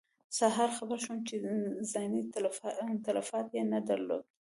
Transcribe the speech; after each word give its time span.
سهار 0.37 0.69
خبر 0.77 0.97
شوم 1.05 1.19
چې 1.27 1.35
ځاني 1.93 2.21
تلفات 3.07 3.47
یې 3.57 3.63
نه 3.73 3.79
درلودل. 3.87 4.27